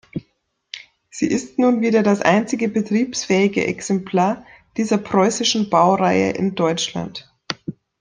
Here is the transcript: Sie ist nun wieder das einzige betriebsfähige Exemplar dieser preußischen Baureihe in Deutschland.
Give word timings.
Sie 1.11 1.27
ist 1.27 1.59
nun 1.59 1.81
wieder 1.81 2.01
das 2.01 2.21
einzige 2.21 2.69
betriebsfähige 2.69 3.67
Exemplar 3.67 4.43
dieser 4.75 4.97
preußischen 4.97 5.69
Baureihe 5.69 6.31
in 6.31 6.55
Deutschland. 6.55 7.31